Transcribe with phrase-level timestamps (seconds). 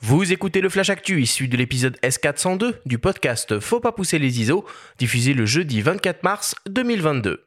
[0.00, 4.40] Vous écoutez le Flash Actu issu de l'épisode S402 du podcast Faut pas pousser les
[4.40, 4.64] ISO,
[4.96, 7.44] diffusé le jeudi 24 mars 2022.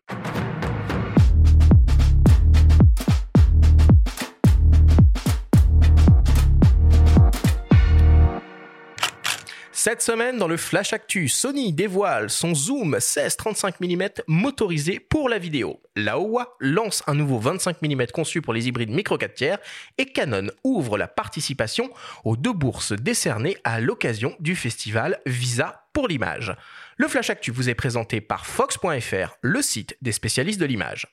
[9.83, 15.39] Cette semaine, dans le Flash Actu, Sony dévoile son zoom 16-35 mm motorisé pour la
[15.39, 15.81] vidéo.
[15.95, 19.57] Laowa lance un nouveau 25 mm conçu pour les hybrides micro 4 tiers
[19.97, 21.89] et Canon ouvre la participation
[22.25, 26.55] aux deux bourses décernées à l'occasion du festival Visa pour l'image.
[26.97, 31.07] Le Flash Actu vous est présenté par Fox.fr, le site des spécialistes de l'image.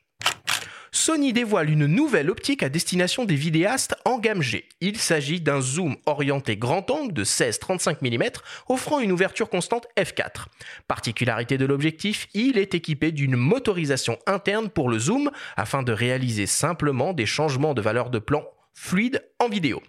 [0.90, 4.68] Sony dévoile une nouvelle optique à destination des vidéastes en gamme G.
[4.80, 8.30] Il s'agit d'un zoom orienté grand angle de 16-35 mm
[8.68, 10.46] offrant une ouverture constante f4.
[10.86, 16.46] Particularité de l'objectif, il est équipé d'une motorisation interne pour le zoom afin de réaliser
[16.46, 19.80] simplement des changements de valeur de plan fluide en vidéo.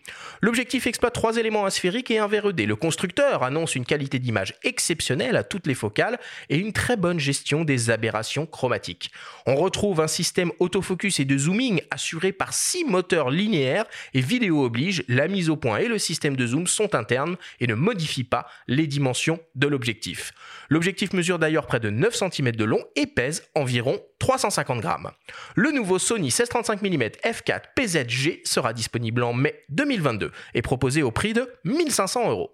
[0.41, 2.67] L'objectif exploite trois éléments asphériques et un verre ED.
[2.67, 6.19] Le constructeur annonce une qualité d'image exceptionnelle à toutes les focales
[6.49, 9.11] et une très bonne gestion des aberrations chromatiques.
[9.47, 14.63] On retrouve un système autofocus et de zooming assuré par six moteurs linéaires et vidéo
[14.63, 18.23] oblige, la mise au point et le système de zoom sont internes et ne modifient
[18.23, 20.31] pas les dimensions de l'objectif.
[20.69, 25.11] L'objectif mesure d'ailleurs près de 9 cm de long et pèse environ 350 grammes.
[25.55, 31.11] Le nouveau Sony 1635 mm f4 PZG sera disponible en mai 2022 et proposé au
[31.11, 32.51] prix de 1500 euros.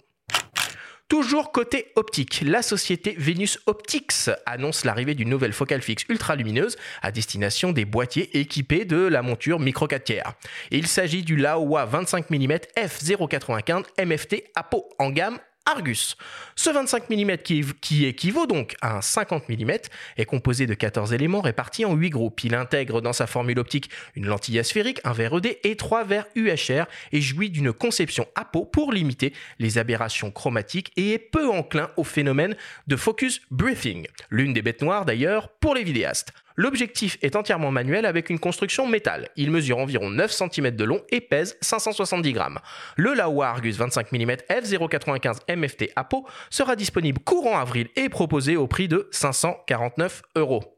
[1.07, 6.77] Toujours côté optique, la société Venus Optics annonce l'arrivée d'une nouvelle focale fixe ultra lumineuse
[7.03, 10.33] à destination des boîtiers équipés de la monture micro 4 tiers.
[10.71, 16.15] Il s'agit du Laowa 25 mm f095 MFT Apo en gamme Argus.
[16.55, 17.37] Ce 25 mm
[17.81, 19.71] qui, équivaut donc à un 50 mm
[20.17, 22.43] est composé de 14 éléments répartis en 8 groupes.
[22.43, 26.27] Il intègre dans sa formule optique une lentille asphérique, un verre ED et trois verres
[26.35, 31.49] UHR et jouit d'une conception à peau pour limiter les aberrations chromatiques et est peu
[31.49, 32.55] enclin au phénomène
[32.87, 36.31] de focus breathing, l'une des bêtes noires d'ailleurs pour les vidéastes.
[36.55, 39.29] L'objectif est entièrement manuel avec une construction métal.
[39.35, 42.59] Il mesure environ 9 cm de long et pèse 570 grammes.
[42.95, 48.67] Le Laowa Argus 25 mm f095 MFT APO sera disponible courant avril et proposé au
[48.67, 50.74] prix de 549 euros.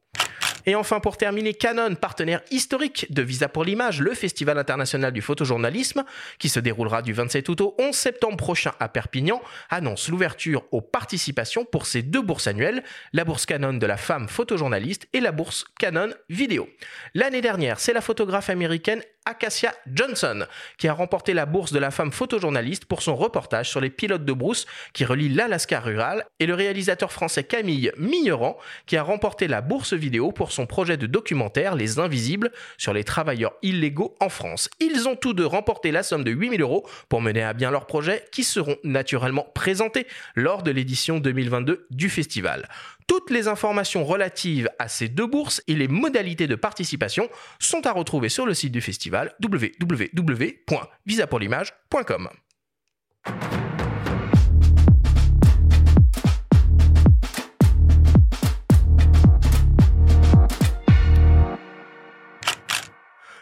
[0.67, 5.21] Et enfin, pour terminer, Canon, partenaire historique de Visa pour l'image, le Festival international du
[5.21, 6.03] photojournalisme,
[6.39, 10.81] qui se déroulera du 27 août au 11 septembre prochain à Perpignan, annonce l'ouverture aux
[10.81, 12.83] participations pour ces deux bourses annuelles,
[13.13, 16.67] la bourse Canon de la femme photojournaliste et la bourse Canon vidéo.
[17.13, 20.45] L'année dernière, c'est la photographe américaine Acacia Johnson,
[20.77, 24.23] qui a remporté la bourse de la femme photojournaliste pour son reportage sur les pilotes
[24.23, 29.47] de brousse qui relient l'Alaska rural, et le réalisateur français Camille Migneran, qui a remporté
[29.47, 34.29] la bourse vidéo pour son projet de documentaire Les Invisibles sur les travailleurs illégaux en
[34.29, 34.69] France.
[34.79, 37.85] Ils ont tous deux remporté la somme de 8000 euros pour mener à bien leurs
[37.85, 42.69] projets qui seront naturellement présentés lors de l'édition 2022 du festival.
[43.07, 47.93] Toutes les informations relatives à ces deux bourses et les modalités de participation sont à
[47.93, 52.29] retrouver sur le site du festival www.visapourlimage.com.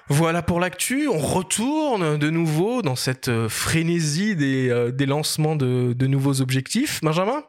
[0.08, 6.06] Voilà pour l'actu, on retourne de nouveau dans cette euh, frénésie des, euh, lancements de
[6.06, 7.02] nouveaux objectifs.
[7.02, 7.44] Benjamin?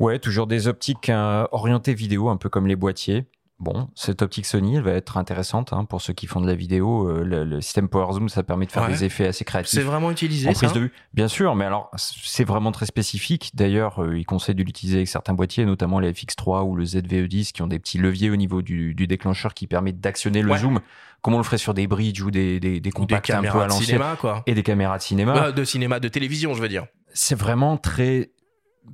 [0.00, 3.26] Ouais, toujours des optiques euh, orientées vidéo, un peu comme les boîtiers.
[3.58, 6.54] Bon, cette optique Sony, elle va être intéressante hein, pour ceux qui font de la
[6.54, 7.10] vidéo.
[7.10, 9.70] Euh, le, système Power Zoom, ça permet de faire des effets assez créatifs.
[9.70, 10.48] C'est vraiment utilisé.
[10.48, 13.50] En prise de vue, bien sûr, mais alors c'est vraiment très spécifique.
[13.52, 17.52] D'ailleurs, euh, il conseille de l'utiliser avec certains boîtiers, notamment les FX3 ou le ZVE10,
[17.52, 20.80] qui ont des petits leviers au niveau du, déclencheur qui permettent d'actionner le zoom,
[21.20, 23.66] comme on le ferait sur des bridges ou des, des, des compacts un peu à
[23.66, 24.00] l'ancienne,
[24.46, 25.52] et des caméras de cinéma.
[25.52, 26.86] de cinéma, de télévision, je veux dire.
[27.12, 28.30] C'est vraiment très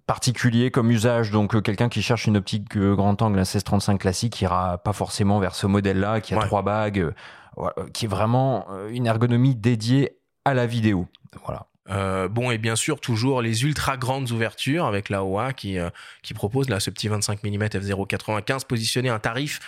[0.06, 1.30] particulier comme usage.
[1.30, 4.92] Donc, euh, quelqu'un qui cherche une optique euh, grand angle, un 1635 classique, ira pas
[4.92, 7.12] forcément vers ce modèle-là, qui a trois bagues,
[7.58, 11.06] euh, qui est vraiment une ergonomie dédiée à la vidéo.
[11.44, 12.28] Voilà.
[12.28, 15.78] bon, et bien sûr, toujours les ultra grandes ouvertures avec la OA qui,
[16.22, 19.60] qui propose là ce petit 25 mm f095 positionné à un tarif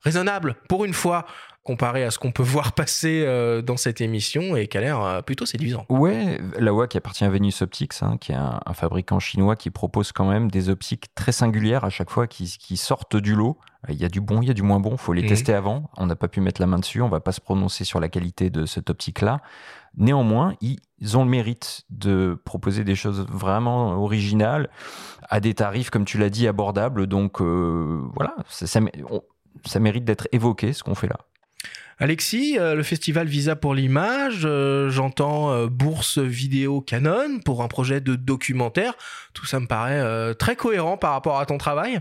[0.00, 1.26] raisonnable pour une fois
[1.64, 5.00] comparé à ce qu'on peut voir passer euh, dans cette émission et qui a l'air
[5.00, 5.86] euh, plutôt séduisant.
[5.88, 10.12] Ouais, Laowa qui appartient à Venus Optics, hein, qui est un, fabricant chinois qui propose
[10.12, 13.58] quand même des optiques très singulières à chaque fois qui, sortent du lot.
[13.88, 15.28] Il y a du bon, il y a du moins bon, faut les mhm.
[15.28, 15.90] tester avant.
[15.96, 18.08] On n'a pas pu mettre la main dessus, on va pas se prononcer sur la
[18.08, 19.40] qualité de cette optique-là.
[19.96, 24.68] Néanmoins, ils ont le mérite de proposer des choses vraiment originales
[25.28, 27.06] à des tarifs, comme tu l'as dit, abordables.
[27.06, 31.18] Donc euh, voilà, ça, ça mérite d'être évoqué ce qu'on fait là.
[31.98, 34.48] Alexis, le festival Visa pour l'image,
[34.88, 38.94] j'entends bourse vidéo Canon pour un projet de documentaire.
[39.32, 42.00] Tout ça me paraît très cohérent par rapport à ton travail.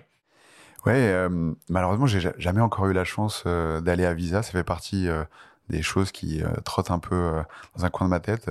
[0.86, 1.28] Ouais,
[1.70, 4.42] malheureusement, j'ai jamais encore eu la chance d'aller à Visa.
[4.42, 5.08] Ça fait partie
[5.70, 7.32] des choses qui trottent un peu
[7.78, 8.50] dans un coin de ma tête.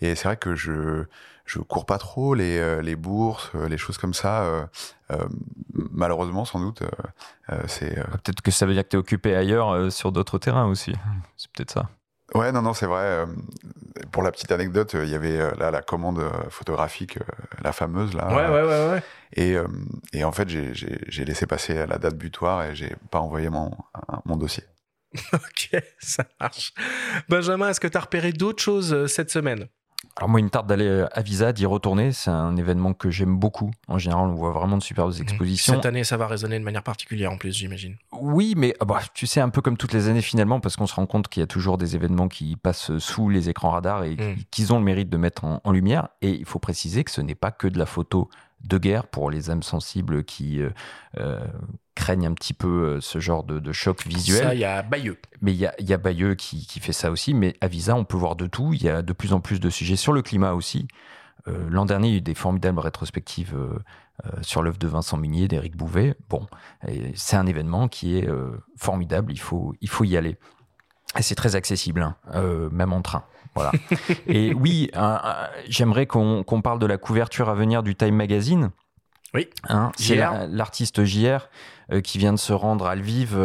[0.00, 1.06] Et c'est vrai que je
[1.46, 4.42] je cours pas trop les, euh, les bourses, euh, les choses comme ça.
[5.10, 5.28] Euh,
[5.72, 6.82] malheureusement, sans doute,
[7.68, 7.98] c'est.
[7.98, 10.92] Ah, peut-être que ça veut dire que tu es occupé ailleurs sur d'autres terrains aussi.
[11.36, 11.88] C'est peut-être ça.
[12.34, 13.24] Ouais, non, non, c'est vrai.
[14.10, 16.20] Pour la petite anecdote, il y avait là la commande
[16.50, 17.20] photographique,
[17.62, 18.26] la fameuse là.
[18.28, 19.02] Ouais, ouais, ouais, ouais.
[19.34, 19.56] Et,
[20.12, 23.70] et en fait, j'ai laissé passer la date butoir et j'ai pas envoyé mon,
[24.24, 24.64] mon dossier.
[25.32, 26.74] ok, ça marche.
[27.28, 29.68] Benjamin, est-ce que tu as repéré d'autres choses cette semaine?
[30.16, 32.10] Alors moi, il me tarde d'aller à Visa, d'y retourner.
[32.10, 33.70] C'est un événement que j'aime beaucoup.
[33.86, 35.22] En général, on voit vraiment de superbes mmh.
[35.22, 35.74] expositions.
[35.74, 37.96] Cette année, ça va résonner de manière particulière en plus, j'imagine.
[38.12, 40.86] Oui, mais ah bah, tu sais, un peu comme toutes les années finalement, parce qu'on
[40.86, 44.04] se rend compte qu'il y a toujours des événements qui passent sous les écrans radars
[44.04, 44.36] et mmh.
[44.50, 46.08] qu'ils ont le mérite de mettre en, lumière.
[46.22, 48.30] Et il faut préciser que ce n'est pas que de la photo
[48.64, 50.70] de guerre pour les âmes sensibles qui euh,
[51.18, 51.46] euh,
[51.94, 54.42] craignent un petit peu euh, ce genre de, choc visuel.
[54.42, 55.18] Ça, il y a Bayeux.
[55.40, 57.34] Mais il y a, y a, Bayeux qui, fait ça aussi.
[57.34, 58.72] Mais à Visa, on peut voir de tout.
[58.72, 60.88] Il y a de plus en plus de sujets sur le climat aussi.
[61.68, 63.54] L'an dernier, il y a eu des formidables rétrospectives
[64.42, 66.16] sur l'œuvre de Vincent Munier, d'Éric Bouvet.
[66.28, 66.44] Bon,
[67.14, 68.28] c'est un événement qui est
[68.76, 69.30] formidable.
[69.30, 70.38] Il faut, il faut y aller.
[71.16, 72.16] Et c'est très accessible, hein,
[72.72, 73.22] même en train.
[73.56, 73.72] Voilà.
[74.28, 74.90] Et oui,
[75.68, 78.70] j'aimerais qu'on parle de la couverture à venir du Time Magazine.
[79.34, 79.48] Oui.
[79.68, 81.48] Hein, c'est l'artiste JR
[81.92, 83.36] euh, qui vient de se rendre à Lviv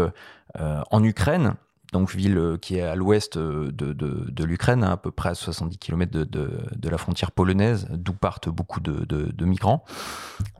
[0.59, 1.55] euh, en Ukraine,
[1.91, 5.77] donc ville euh, qui est à l'ouest de, de, l'Ukraine, à peu près à 70
[5.77, 9.83] km de, la frontière polonaise, d'où partent beaucoup de, migrants.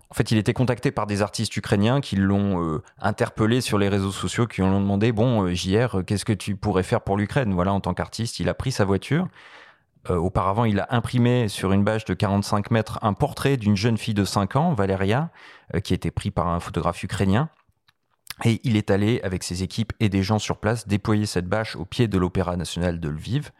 [0.10, 4.12] En fait, il était contacté par des artistes ukrainiens qui l'ont interpellé sur les réseaux
[4.12, 7.54] sociaux, qui lui ont demandé Bon, JR, qu'est-ce que tu pourrais faire pour l'Ukraine?
[7.54, 9.28] Voilà, en tant qu'artiste, il a pris sa voiture
[10.10, 13.98] euh, auparavant, il a imprimé sur une bâche de 45 mètres un portrait d'une jeune
[13.98, 15.30] fille de 5 ans, Valeria,
[15.76, 17.50] euh, qui été pris par un photographe ukrainien.
[18.44, 21.76] Et il est allé, avec ses équipes et des gens sur place, déployer cette bâche
[21.76, 23.52] au pied de l'Opéra national de Lviv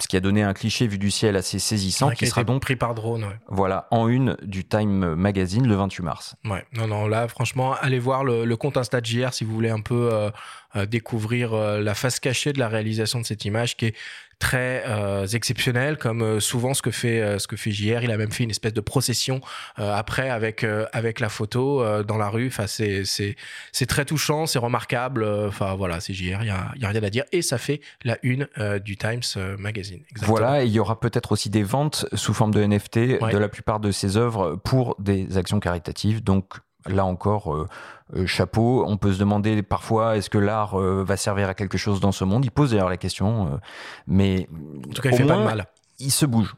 [0.00, 2.76] ce qui a donné un cliché vu du ciel assez saisissant, qui, sera donc pris
[2.76, 3.26] par drone.
[3.48, 6.36] Voilà, en une du Time Magazine le 28 mars.
[6.44, 9.80] Ouais, non, non, là, franchement, allez voir le, compte Insta JR si vous voulez un
[9.80, 10.30] peu euh,
[10.76, 13.96] euh, découvrir euh, la face cachée de la réalisation de cette image qui est
[14.38, 18.02] très euh, exceptionnelle, comme souvent ce que fait ce que fait JR.
[18.02, 19.40] Il a même fait une espèce de procession
[19.76, 22.48] après avec avec la photo dans la rue.
[22.48, 23.36] Enfin, c'est c'est
[23.72, 25.24] c'est très touchant, c'est remarquable.
[25.24, 26.38] Enfin voilà, c'est JR.
[26.42, 28.48] Il y a, y a, rien à dire et ça fait la une
[28.84, 29.22] du Times
[29.58, 30.02] Magazine.
[30.22, 33.48] Voilà, et il y aura peut-être aussi des ventes sous forme de NFT de la
[33.48, 36.22] plupart de ses œuvres pour des actions caritatives.
[36.22, 36.54] Donc
[36.86, 37.68] là encore, euh,
[38.14, 38.84] euh, chapeau.
[38.86, 42.12] On peut se demander parfois est-ce que l'art euh, va servir à quelque chose dans
[42.12, 42.44] ce monde?
[42.44, 43.60] Il pose d'ailleurs la question,
[44.06, 44.48] mais
[44.88, 45.66] en tout cas, il fait pas de mal.
[45.98, 46.54] Il se bouge.